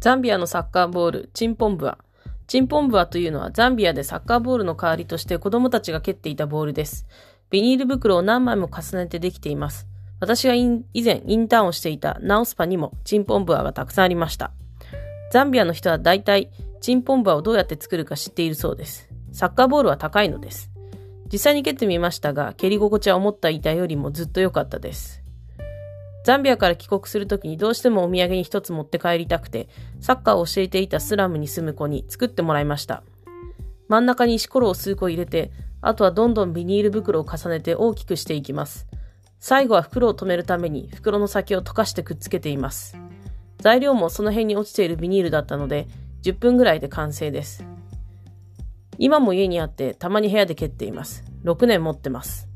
[0.00, 1.98] ザンビアのサッカーボール、チンポンブア。
[2.46, 7.06] チンポンブアというのはザンビアでサッカーボールの代わりとして子供たちが蹴っていたボールです。
[7.50, 9.86] ビニール袋を何枚も重ねてできています。
[10.18, 14.52] 私が以前インターンをしていたナオスパにもチンポンブアがたくさんありました。
[15.32, 19.10] ザンビアの人は大体チンポンブアをどうやって作るか知っているそうです。
[19.32, 20.70] サッカーボールは高いのです。
[21.30, 25.19] 実際に蹴ってみましたが、蹴り心地は思った板よりもずっと良かったです。
[26.24, 29.68] ザンビアから帰国するときにどうしてもお土産に一つ持って帰りたくて、
[30.00, 33.02] サッカーを教えていたスラムに住む子に作ってもらいました。
[33.88, 38.86] 真ん中に石ころを数個入れて、あとはどんどんビニール袋を重ねて大きくしていきます。
[39.38, 42.98] 最後は袋を止めるために袋の先を溶かしてくっつけています。
[43.58, 45.88] 材料もその辺に落ちているビニールだったので、
[46.22, 47.64] 10分ぐらいで完成です。
[48.98, 51.24] 今も家にあって、たまに部屋で蹴っています。
[51.44, 52.49] 6年持ってます。